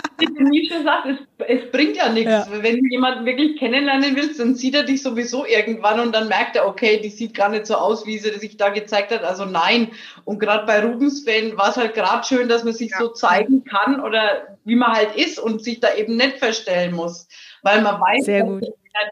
[0.18, 2.30] Wie Nietzsche sagt, es, es bringt ja nichts.
[2.30, 2.46] Ja.
[2.50, 6.56] Wenn du jemanden wirklich kennenlernen willst, dann sieht er dich sowieso irgendwann und dann merkt
[6.56, 9.24] er, okay, die sieht gar nicht so aus, wie sie sich da gezeigt hat.
[9.24, 9.92] Also nein.
[10.24, 12.98] Und gerade bei Rubens-Fan war es halt gerade schön, dass man sich ja.
[12.98, 17.28] so zeigen kann oder wie man halt ist und sich da eben nicht verstellen muss.
[17.62, 18.26] Weil man weiß,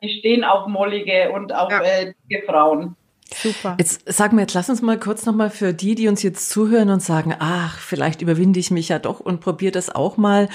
[0.02, 1.80] die stehen auf mollige und auf ja.
[1.82, 2.12] äh,
[2.46, 2.96] Frauen.
[3.34, 3.76] Super.
[3.78, 6.90] Jetzt sag mir, jetzt lass uns mal kurz nochmal für die, die uns jetzt zuhören
[6.90, 10.48] und sagen, ach, vielleicht überwinde ich mich ja doch und probiere das auch mal.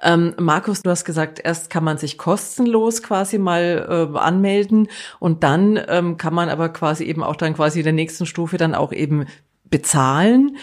[0.00, 4.88] Ähm, Markus, du hast gesagt, erst kann man sich kostenlos quasi mal äh, anmelden
[5.18, 8.56] und dann ähm, kann man aber quasi eben auch dann quasi in der nächsten Stufe
[8.56, 9.26] dann auch eben
[9.64, 10.56] bezahlen.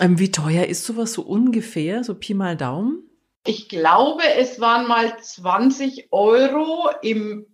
[0.00, 3.08] Ähm, wie teuer ist sowas so ungefähr, so Pi mal Daumen?
[3.44, 7.46] Ich glaube, es waren mal 20 Euro im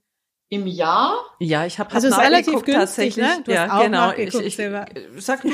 [0.48, 1.14] im Jahr?
[1.38, 3.26] Ja, ich habe also es ist relativ günstig, tatsächlich.
[3.26, 3.42] Ne?
[3.44, 4.12] Du ja, genau.
[4.12, 4.56] Ich, ich,
[5.18, 5.50] sag du?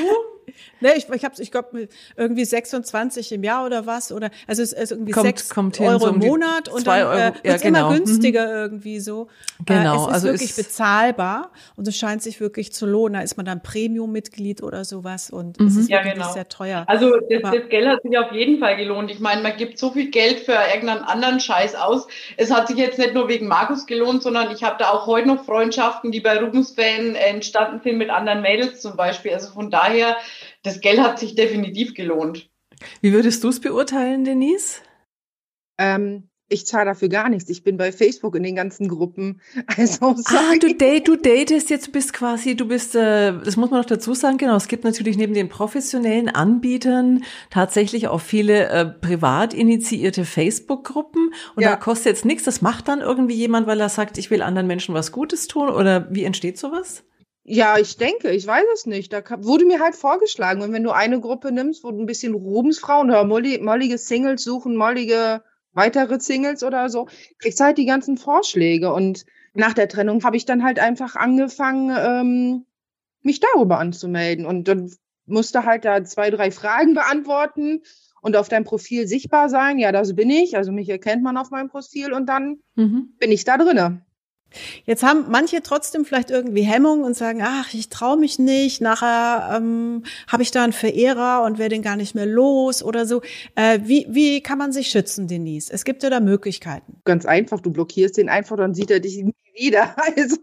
[0.79, 4.73] Ne, ich, ich habe, ich glaube, irgendwie 26 im Jahr oder was oder also es
[4.73, 7.57] ist irgendwie kommt, 6 kommt Euro so um im Monat und dann Euro, äh, ja,
[7.57, 7.89] genau.
[7.89, 8.53] immer günstiger mhm.
[8.53, 9.27] irgendwie so.
[9.65, 13.13] Genau, äh, es ist also wirklich ist bezahlbar und es scheint sich wirklich zu lohnen.
[13.13, 15.67] Da ist man dann Premium-Mitglied oder sowas und mhm.
[15.67, 16.33] es ist ja, wirklich genau.
[16.33, 16.83] sehr teuer.
[16.87, 19.11] Also das, das Geld hat sich auf jeden Fall gelohnt.
[19.11, 22.07] Ich meine, man gibt so viel Geld für irgendeinen anderen Scheiß aus.
[22.37, 25.27] Es hat sich jetzt nicht nur wegen Markus gelohnt, sondern ich habe da auch heute
[25.27, 29.33] noch Freundschaften, die bei Rubens-Fan entstanden sind mit anderen Mädels zum Beispiel.
[29.33, 30.17] Also von daher
[30.65, 32.49] das Geld hat sich definitiv gelohnt.
[33.01, 34.81] Wie würdest du es beurteilen, Denise?
[35.77, 37.49] Ähm, ich zahle dafür gar nichts.
[37.49, 39.41] Ich bin bei Facebook in den ganzen Gruppen.
[39.77, 43.71] Also ah, du, date, du datest jetzt, du bist quasi, du bist, äh, das muss
[43.71, 48.69] man noch dazu sagen, genau, es gibt natürlich neben den professionellen Anbietern tatsächlich auch viele
[48.69, 51.71] äh, privat initiierte Facebook-Gruppen und ja.
[51.71, 52.43] da kostet jetzt nichts.
[52.43, 55.69] Das macht dann irgendwie jemand, weil er sagt, ich will anderen Menschen was Gutes tun
[55.69, 57.03] oder wie entsteht sowas?
[57.47, 59.13] Ja, ich denke, ich weiß es nicht.
[59.13, 60.61] Da wurde mir halt vorgeschlagen.
[60.63, 64.75] Und wenn du eine Gruppe nimmst, wo du ein bisschen Rubensfrauen oder mollige Singles suchen,
[64.75, 68.91] mollige weitere Singles oder so, kriegst du halt die ganzen Vorschläge.
[68.91, 72.65] Und nach der Trennung habe ich dann halt einfach angefangen, ähm,
[73.21, 74.47] mich darüber anzumelden.
[74.47, 74.91] Und dann
[75.27, 77.83] musste halt da zwei, drei Fragen beantworten
[78.21, 79.77] und auf deinem Profil sichtbar sein.
[79.77, 80.57] Ja, das bin ich.
[80.57, 83.13] Also mich erkennt man auf meinem Profil und dann mhm.
[83.19, 84.03] bin ich da drinne.
[84.85, 89.57] Jetzt haben manche trotzdem vielleicht irgendwie Hemmung und sagen, ach, ich traue mich nicht, nachher
[89.57, 93.21] ähm, habe ich da einen Verehrer und werde den gar nicht mehr los oder so.
[93.55, 95.71] Äh, wie, wie kann man sich schützen, Denise?
[95.71, 97.01] Es gibt ja da Möglichkeiten.
[97.03, 99.95] Ganz einfach, du blockierst den einfach, dann sieht er dich nie wieder.
[100.17, 100.37] Also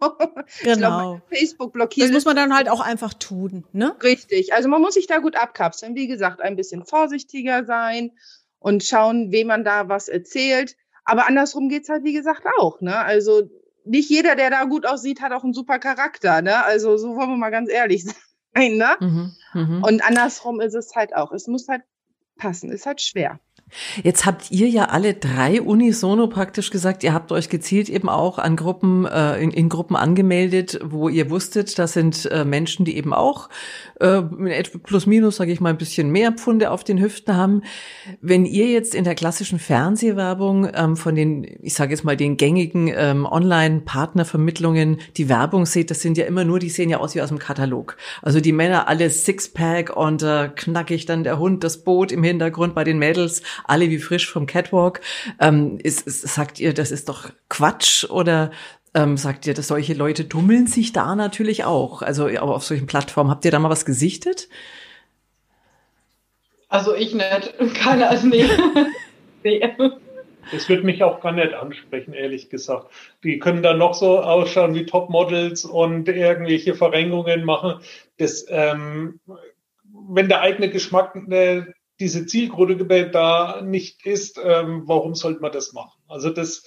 [0.62, 1.16] genau.
[1.16, 2.08] Glaub, Facebook blockiert.
[2.08, 3.94] Das muss man dann halt auch einfach tun, ne?
[4.02, 4.52] Richtig.
[4.52, 5.94] Also man muss sich da gut abkapseln.
[5.94, 8.12] Wie gesagt, ein bisschen vorsichtiger sein
[8.58, 10.76] und schauen, wem man da was erzählt.
[11.04, 12.80] Aber andersrum geht's halt, wie gesagt, auch.
[12.80, 12.96] Ne?
[12.96, 13.48] Also
[13.84, 16.64] nicht jeder, der da gut aussieht, hat auch einen super Charakter, ne?
[16.64, 18.04] Also so wollen wir mal ganz ehrlich
[18.54, 18.96] sein, ne?
[19.00, 19.86] Mhm, mh.
[19.86, 21.32] Und andersrum ist es halt auch.
[21.32, 21.82] Es muss halt
[22.36, 23.38] passen, ist halt schwer.
[24.02, 28.38] Jetzt habt ihr ja alle drei unisono praktisch gesagt, ihr habt euch gezielt eben auch
[28.38, 32.96] an Gruppen, äh, in, in Gruppen angemeldet, wo ihr wusstet, das sind äh, Menschen, die
[32.96, 33.48] eben auch
[34.00, 34.22] äh,
[34.82, 37.62] plus minus, sage ich mal, ein bisschen mehr Pfunde auf den Hüften haben.
[38.20, 42.36] Wenn ihr jetzt in der klassischen Fernsehwerbung ähm, von den, ich sage jetzt mal, den
[42.36, 47.14] gängigen ähm, Online-Partnervermittlungen die Werbung seht, das sind ja immer nur, die sehen ja aus
[47.14, 47.96] wie aus dem Katalog.
[48.20, 52.74] Also die Männer alle Sixpack und äh, knackig dann der Hund, das Boot im Hintergrund
[52.74, 55.00] bei den Mädels alle wie frisch vom Catwalk.
[55.40, 58.50] Ähm, ist, ist, sagt ihr, das ist doch Quatsch oder
[58.94, 62.02] ähm, sagt ihr, dass solche Leute tummeln sich da natürlich auch?
[62.02, 64.48] Also aber auf solchen Plattformen habt ihr da mal was gesichtet?
[66.68, 67.54] Also ich nicht.
[67.74, 68.44] Keiner, also nee.
[69.44, 69.60] nee.
[70.50, 72.92] Das wird mich auch gar nicht ansprechen, ehrlich gesagt.
[73.24, 77.80] Die können dann noch so ausschauen wie Topmodels und irgendwelche Verrenkungen machen.
[78.18, 79.20] Das, ähm,
[80.08, 81.62] wenn der eigene Geschmack äh,
[82.02, 86.02] diese Zielgruppe da nicht ist, ähm, warum sollte man das machen?
[86.08, 86.64] Also das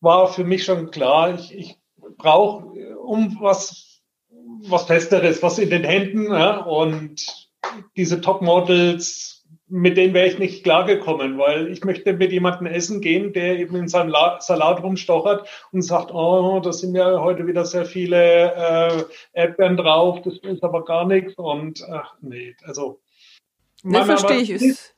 [0.00, 1.34] war für mich schon klar.
[1.34, 1.76] Ich, ich
[2.16, 4.00] brauche um was,
[4.68, 6.32] was Festeres, was in den Händen.
[6.32, 6.58] Ja?
[6.58, 7.50] Und
[7.96, 13.32] diese Topmodels, mit denen wäre ich nicht klargekommen, weil ich möchte mit jemandem essen gehen,
[13.32, 17.64] der eben in seinem La Salat rumstochert und sagt, oh, da sind ja heute wieder
[17.64, 21.34] sehr viele äh, Erdbeeren drauf, das ist aber gar nichts.
[21.34, 23.00] Und ach nee, also
[23.84, 24.50] Ne, verstehe ich.
[24.50, 24.94] Ist,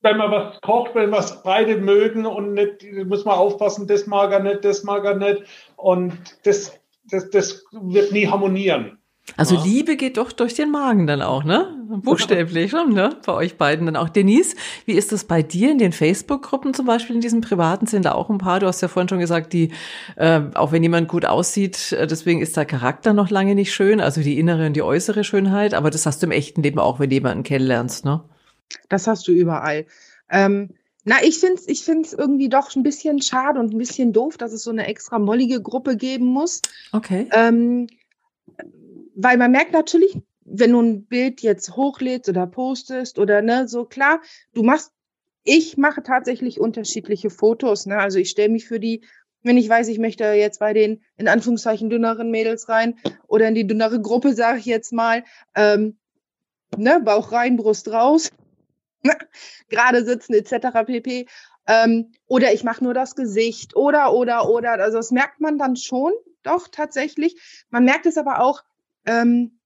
[0.00, 4.32] wenn man was kocht, wenn was beide mögen und nicht, muss man aufpassen, das mag
[4.32, 5.42] er nicht, das mag er nicht.
[5.76, 8.97] Und das, das, das wird nie harmonieren.
[9.36, 9.64] Also ja.
[9.64, 11.74] Liebe geht doch durch den Magen dann auch, ne?
[11.88, 13.16] Buchstäblich schon, ne?
[13.24, 14.08] Bei euch beiden dann auch.
[14.08, 18.04] Denise, wie ist das bei dir in den Facebook-Gruppen zum Beispiel, in diesen privaten sind
[18.04, 18.60] da auch ein paar?
[18.60, 19.72] Du hast ja vorhin schon gesagt, die,
[20.16, 24.00] äh, auch wenn jemand gut aussieht, äh, deswegen ist der Charakter noch lange nicht schön,
[24.00, 27.00] also die innere und die äußere Schönheit, aber das hast du im echten Leben auch,
[27.00, 28.22] wenn du jemanden kennenlernst, ne?
[28.88, 29.86] Das hast du überall.
[30.30, 30.70] Ähm,
[31.04, 34.36] na, ich finde es ich find's irgendwie doch ein bisschen schade und ein bisschen doof,
[34.36, 36.60] dass es so eine extra mollige Gruppe geben muss.
[36.92, 37.28] Okay.
[37.32, 37.86] Ähm,
[39.20, 43.84] weil man merkt natürlich, wenn du ein Bild jetzt hochlädst oder postest oder ne, so
[43.84, 44.20] klar,
[44.54, 44.92] du machst,
[45.42, 47.98] ich mache tatsächlich unterschiedliche Fotos, ne?
[47.98, 49.02] Also ich stelle mich für die,
[49.42, 53.56] wenn ich weiß, ich möchte jetzt bei den in Anführungszeichen dünneren Mädels rein oder in
[53.56, 55.24] die dünnere Gruppe, sage ich jetzt mal,
[55.56, 55.98] ähm,
[56.76, 58.30] ne, Bauch rein, Brust raus,
[59.68, 60.84] gerade sitzen etc.
[60.86, 61.26] pp.
[61.66, 64.72] Ähm, oder ich mache nur das Gesicht oder oder oder.
[64.74, 66.12] Also das merkt man dann schon
[66.44, 67.66] doch tatsächlich.
[67.70, 68.62] Man merkt es aber auch,
[69.08, 69.58] ähm,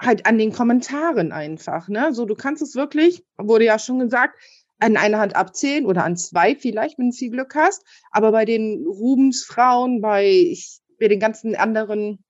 [0.00, 1.88] halt an den Kommentaren einfach.
[1.88, 2.14] Ne?
[2.14, 4.38] So, du kannst es wirklich, wurde ja schon gesagt,
[4.78, 7.84] an einer Hand abzählen oder an zwei vielleicht, wenn du viel Glück hast.
[8.10, 12.24] Aber bei den Rubensfrauen, bei, ich, bei den ganzen anderen,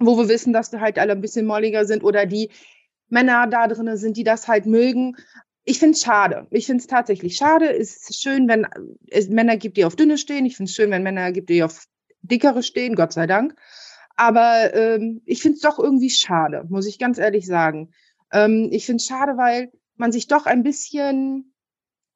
[0.00, 2.50] wo wir wissen, dass die halt alle ein bisschen molliger sind oder die
[3.08, 5.16] Männer da drinnen sind, die das halt mögen.
[5.64, 6.46] Ich finde es schade.
[6.50, 7.72] Ich finde es tatsächlich schade.
[7.72, 8.66] Es ist schön, wenn
[9.10, 10.44] es Männer gibt, die auf dünne stehen.
[10.44, 11.84] Ich finde es schön, wenn Männer gibt, die auf
[12.22, 13.54] dickere stehen, Gott sei Dank.
[14.16, 17.90] Aber ähm, ich finde es doch irgendwie schade, muss ich ganz ehrlich sagen.
[18.32, 21.54] Ähm, ich finde es schade, weil man sich doch ein bisschen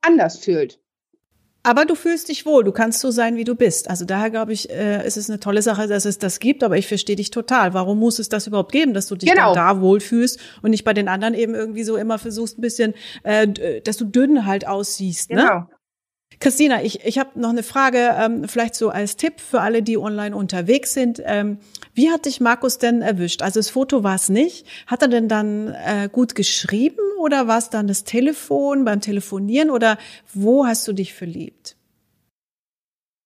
[0.00, 0.80] anders fühlt.
[1.62, 3.90] Aber du fühlst dich wohl, du kannst so sein, wie du bist.
[3.90, 6.78] Also daher glaube ich, äh, ist es eine tolle Sache, dass es das gibt, aber
[6.78, 7.74] ich verstehe dich total.
[7.74, 9.52] Warum muss es das überhaupt geben, dass du dich genau.
[9.52, 13.82] da wohlfühlst und nicht bei den anderen eben irgendwie so immer versuchst, ein bisschen, äh,
[13.82, 15.68] dass du dünn halt aussiehst, ne?
[16.38, 19.98] Christina, ich, ich habe noch eine Frage, ähm, vielleicht so als Tipp für alle, die
[19.98, 21.20] online unterwegs sind.
[21.24, 21.58] Ähm,
[21.92, 23.42] wie hat dich Markus denn erwischt?
[23.42, 24.66] Also das Foto war es nicht.
[24.86, 29.70] Hat er denn dann äh, gut geschrieben oder war es dann das Telefon beim Telefonieren
[29.70, 29.98] oder
[30.32, 31.76] wo hast du dich verliebt?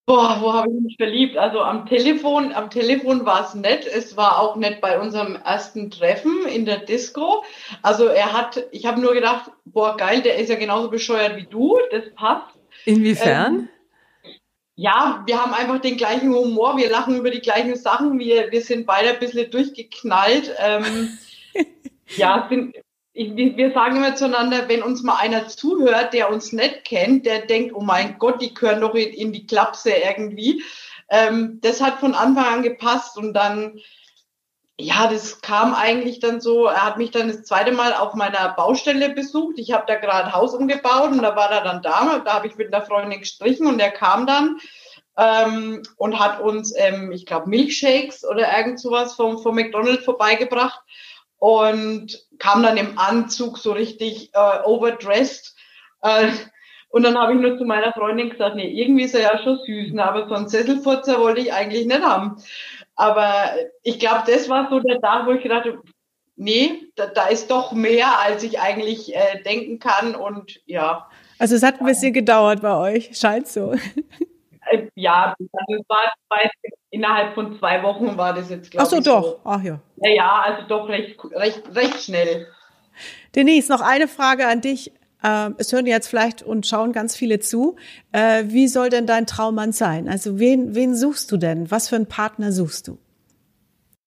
[0.06, 1.38] Boah, wo habe ich mich verliebt?
[1.38, 3.86] Also am Telefon, am Telefon war es nett.
[3.86, 7.42] Es war auch nett bei unserem ersten Treffen in der Disco.
[7.80, 11.46] Also er hat, ich habe nur gedacht, boah, geil, der ist ja genauso bescheuert wie
[11.46, 12.53] du, das passt.
[12.84, 13.54] Inwiefern?
[13.54, 13.68] Ähm,
[14.76, 18.60] ja, wir haben einfach den gleichen Humor, wir lachen über die gleichen Sachen, wir, wir
[18.60, 20.52] sind beide ein bisschen durchgeknallt.
[20.58, 21.16] Ähm,
[22.16, 22.76] ja, sind,
[23.12, 27.46] ich, wir sagen immer zueinander, wenn uns mal einer zuhört, der uns nicht kennt, der
[27.46, 30.62] denkt, oh mein Gott, die gehören doch in, in die Klapse irgendwie.
[31.08, 33.78] Ähm, das hat von Anfang an gepasst und dann
[34.78, 38.48] ja, das kam eigentlich dann so, er hat mich dann das zweite Mal auf meiner
[38.54, 39.58] Baustelle besucht.
[39.58, 42.20] Ich habe da gerade Haus umgebaut und da war er dann da.
[42.24, 44.58] Da habe ich mit einer Freundin gestrichen und er kam dann
[45.16, 50.80] ähm, und hat uns, ähm, ich glaube, Milkshakes oder irgend sowas vom, vom McDonald's vorbeigebracht
[51.38, 55.54] und kam dann im Anzug so richtig äh, overdressed.
[56.02, 56.32] Äh,
[56.88, 59.58] und dann habe ich nur zu meiner Freundin gesagt, nee, irgendwie ist er ja schon
[59.66, 60.04] süß, ne?
[60.04, 62.36] aber so einen Sesselfurzer wollte ich eigentlich nicht haben.
[62.96, 63.50] Aber
[63.82, 65.80] ich glaube, das war so der Tag, wo ich gedacht habe,
[66.36, 70.14] nee, da, da ist doch mehr, als ich eigentlich äh, denken kann.
[70.14, 71.08] Und ja.
[71.38, 73.74] Also es hat ein bisschen gedauert bei euch, scheint so.
[74.70, 76.50] Äh, ja, also zwei,
[76.90, 78.92] innerhalb von zwei Wochen war das jetzt, glaube ich.
[78.92, 79.22] Ach so, doch.
[79.22, 79.40] So.
[79.44, 79.78] Ach ja.
[79.96, 82.46] Ja, ja, also doch recht, recht, recht schnell.
[83.34, 84.92] Denise, noch eine Frage an dich.
[85.24, 87.76] Äh, es hören jetzt vielleicht und schauen ganz viele zu.
[88.12, 90.08] Äh, wie soll denn dein Traummann sein?
[90.08, 91.70] Also wen, wen suchst du denn?
[91.70, 92.98] Was für einen Partner suchst du?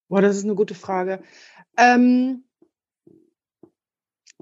[0.08, 1.20] Boah, das ist eine gute Frage.
[1.76, 2.44] Ähm,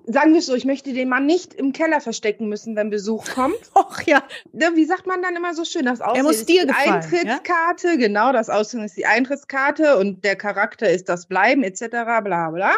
[0.05, 3.71] sagen wir so, ich möchte den Mann nicht im Keller verstecken müssen, wenn Besuch kommt.
[3.73, 4.21] Och ja.
[4.51, 6.93] Wie sagt man dann immer so schön, das Aussehen er muss dir ist die gefallen,
[6.93, 7.95] Eintrittskarte, ja?
[7.95, 11.87] genau, das Aussehen ist die Eintrittskarte und der Charakter ist das Bleiben etc.
[12.21, 12.73] bla bla.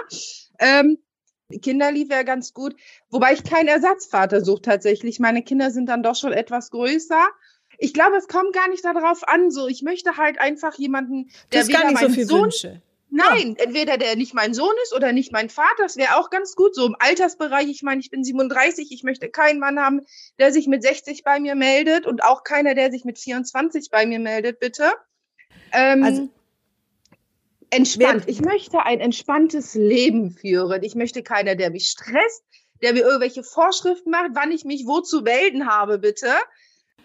[0.60, 1.00] Ähm,
[1.62, 2.76] Kinderlieb wäre ganz gut.
[3.10, 5.20] Wobei ich keinen Ersatzvater suche tatsächlich.
[5.20, 7.28] Meine Kinder sind dann doch schon etwas größer.
[7.78, 9.52] Ich glaube, es kommt gar nicht darauf an.
[9.52, 12.82] So, ich möchte halt einfach jemanden, der das gar nicht so viel Sohn, Wünsche.
[13.10, 13.66] Nein, ja.
[13.66, 15.84] entweder der nicht mein Sohn ist oder nicht mein Vater.
[15.84, 16.76] Das wäre auch ganz gut.
[16.76, 17.70] So im Altersbereich.
[17.70, 18.92] Ich meine, ich bin 37.
[18.92, 20.02] Ich möchte keinen Mann haben,
[20.40, 24.06] der sich mit 60 bei mir meldet und auch keiner, der sich mit 24 bei
[24.06, 24.92] mir meldet, bitte.
[25.72, 26.30] Ähm, also
[27.70, 28.24] Entspannt.
[28.28, 30.84] Ich möchte ein entspanntes Leben führen.
[30.84, 32.44] Ich möchte keiner, der mich stresst,
[32.82, 36.34] der mir irgendwelche Vorschriften macht, wann ich mich wo zu melden habe, bitte.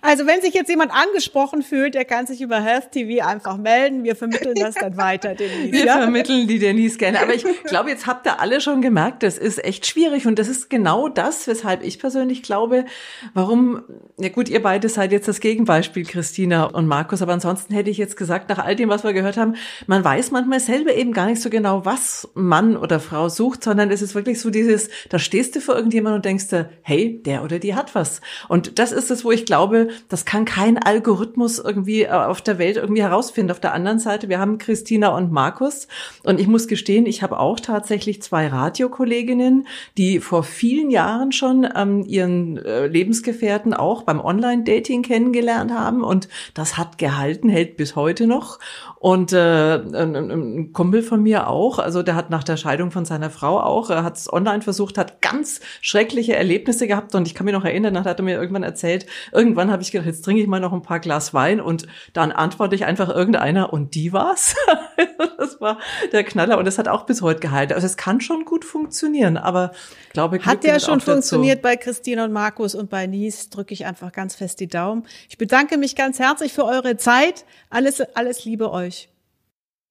[0.05, 4.03] Also wenn sich jetzt jemand angesprochen fühlt, der kann sich über Health TV einfach melden.
[4.03, 5.71] Wir vermitteln das dann weiter, Denise.
[5.73, 5.99] Wir ja?
[5.99, 7.21] vermitteln die Denise gerne.
[7.21, 10.27] Aber ich glaube, jetzt habt ihr alle schon gemerkt, das ist echt schwierig.
[10.27, 12.85] Und das ist genau das, weshalb ich persönlich glaube,
[13.33, 13.85] warum,
[14.19, 17.23] ja gut, ihr beide seid jetzt das Gegenbeispiel, Christina und Markus.
[17.23, 19.55] Aber ansonsten hätte ich jetzt gesagt, nach all dem, was wir gehört haben,
[19.87, 23.93] man weiß manchmal selber eben gar nicht so genau, was Mann oder Frau sucht, sondern
[23.93, 27.45] es ist wirklich so dieses, da stehst du vor irgendjemandem und denkst dir, hey, der
[27.45, 28.21] oder die hat was.
[28.49, 32.59] Und das ist es, wo ich glaube, das kann kein Algorithmus irgendwie äh, auf der
[32.59, 33.51] Welt irgendwie herausfinden.
[33.51, 35.89] Auf der anderen Seite, wir haben Christina und Markus.
[36.23, 41.69] Und ich muss gestehen, ich habe auch tatsächlich zwei Radiokolleginnen, die vor vielen Jahren schon
[41.75, 46.03] ähm, ihren äh, Lebensgefährten auch beim Online-Dating kennengelernt haben.
[46.03, 48.59] Und das hat gehalten, hält bis heute noch.
[49.03, 53.05] Und äh, ein, ein Kumpel von mir auch, also der hat nach der Scheidung von
[53.05, 57.17] seiner Frau auch, er hat es online versucht, hat ganz schreckliche Erlebnisse gehabt.
[57.17, 60.07] Und ich kann mich noch erinnern, hat er mir irgendwann erzählt, irgendwann habe ich gedacht,
[60.07, 63.73] jetzt trinke ich mal noch ein paar Glas Wein und dann antworte ich einfach irgendeiner
[63.73, 64.55] und die war's.
[65.37, 65.81] das war
[66.13, 67.73] der Knaller und es hat auch bis heute gehalten.
[67.73, 69.73] Also es kann schon gut funktionieren, aber
[70.07, 71.63] ich glaube, Glück hat ja schon funktioniert dazu.
[71.63, 75.09] bei Christine und Markus und bei Nies drücke ich einfach ganz fest die Daumen.
[75.29, 77.45] Ich bedanke mich ganz herzlich für eure Zeit.
[77.69, 78.92] Alles, alles Liebe euch.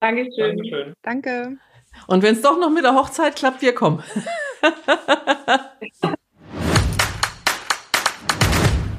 [0.02, 0.58] Dankeschön.
[0.58, 0.94] Dankeschön.
[1.04, 1.58] Danke.
[2.08, 4.04] Und wenn es doch noch mit der Hochzeit klappt, wir kommen.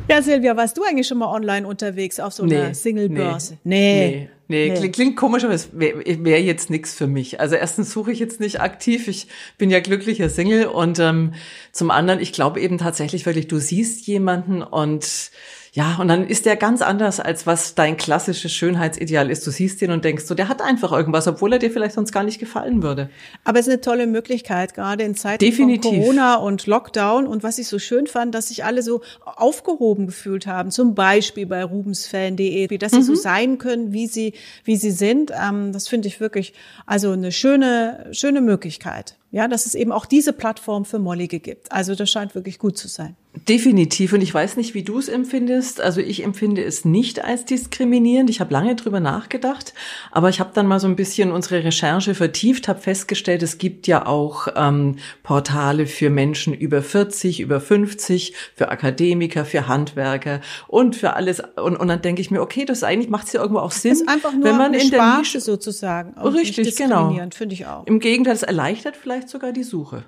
[0.08, 3.56] Ja, Silvia, warst du eigentlich schon mal online unterwegs auf so einer nee, Single-Börse?
[3.64, 4.28] Nee.
[4.48, 4.88] Nee, nee, nee.
[4.90, 7.40] Klingt, komisch, aber es wäre wär jetzt nichts für mich.
[7.40, 9.08] Also erstens suche ich jetzt nicht aktiv.
[9.08, 11.32] Ich bin ja glücklicher Single und ähm,
[11.70, 15.30] zum anderen, ich glaube eben tatsächlich wirklich, du siehst jemanden und
[15.74, 19.46] ja, und dann ist der ganz anders, als was dein klassisches Schönheitsideal ist.
[19.46, 22.12] Du siehst ihn und denkst so, der hat einfach irgendwas, obwohl er dir vielleicht sonst
[22.12, 23.08] gar nicht gefallen würde.
[23.44, 25.90] Aber es ist eine tolle Möglichkeit, gerade in Zeiten Definitiv.
[25.90, 27.26] von Corona und Lockdown.
[27.26, 30.70] Und was ich so schön fand, dass sich alle so aufgehoben gefühlt haben.
[30.70, 33.04] Zum Beispiel bei rubensfan.de, dass sie mhm.
[33.04, 35.32] so sein können, wie sie, wie sie sind.
[35.32, 36.52] Ähm, das finde ich wirklich,
[36.84, 39.16] also eine schöne, schöne Möglichkeit.
[39.32, 41.72] Ja, dass es eben auch diese Plattform für Mollige gibt.
[41.72, 43.16] Also das scheint wirklich gut zu sein.
[43.48, 44.12] Definitiv.
[44.12, 45.80] Und ich weiß nicht, wie du es empfindest.
[45.80, 48.28] Also ich empfinde es nicht als diskriminierend.
[48.28, 49.72] Ich habe lange drüber nachgedacht,
[50.10, 53.86] aber ich habe dann mal so ein bisschen unsere Recherche vertieft, habe festgestellt, es gibt
[53.86, 60.94] ja auch ähm, Portale für Menschen über 40, über 50, für Akademiker, für Handwerker und
[60.94, 61.40] für alles.
[61.56, 63.92] Und, und dann denke ich mir, okay, das eigentlich macht es ja irgendwo auch Sinn,
[63.92, 66.20] das ist einfach nur wenn man eine in der Nische sozusagen.
[66.20, 67.18] Richtig, genau.
[67.34, 67.86] Finde ich auch.
[67.86, 70.04] Im Gegenteil, es erleichtert vielleicht sogar die Suche.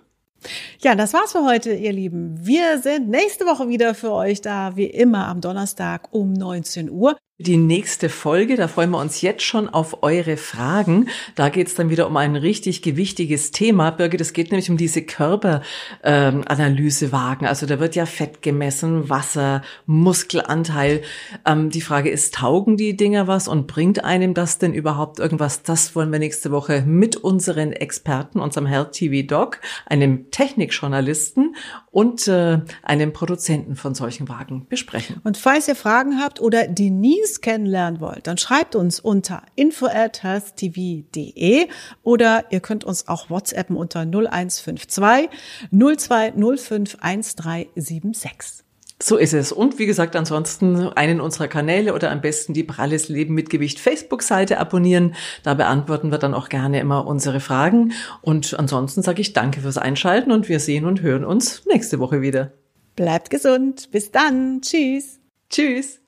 [0.81, 2.35] Ja, das war's für heute, ihr Lieben.
[2.46, 7.16] Wir sind nächste Woche wieder für euch da, wie immer am Donnerstag um 19 Uhr.
[7.38, 11.09] Die nächste Folge, da freuen wir uns jetzt schon auf eure Fragen.
[11.35, 13.90] Da geht's dann wieder um ein richtig gewichtiges Thema.
[13.90, 17.44] Birgit, es geht nämlich um diese Körperanalysewagen.
[17.44, 21.03] Ähm, also da wird ja Fett gemessen, Wasser, Muskelanteil.
[21.44, 25.64] Ähm, die Frage ist, taugen die Dinger was und bringt einem das denn überhaupt irgendwas?
[25.64, 31.57] Das wollen wir nächste Woche mit unseren Experten, unserem Health TV Doc, einem Technikjournalisten
[31.90, 35.20] und äh, einem Produzenten von solchen Wagen besprechen.
[35.25, 39.42] Und falls ihr Fragen habt oder die nie Denise kennenlernen wollt, dann schreibt uns unter
[39.54, 41.68] info@healthtv.de
[42.02, 45.30] oder ihr könnt uns auch WhatsAppen unter 0152
[45.70, 48.64] 0205 1376.
[49.02, 49.50] So ist es.
[49.50, 53.80] Und wie gesagt, ansonsten einen unserer Kanäle oder am besten die Pralles Leben mit Gewicht
[53.80, 55.16] Facebook-Seite abonnieren.
[55.42, 57.92] Da beantworten wir dann auch gerne immer unsere Fragen.
[58.22, 62.22] Und ansonsten sage ich danke fürs Einschalten und wir sehen und hören uns nächste Woche
[62.22, 62.52] wieder.
[62.94, 63.90] Bleibt gesund.
[63.90, 64.60] Bis dann.
[64.62, 65.18] Tschüss.
[65.50, 66.04] Tschüss.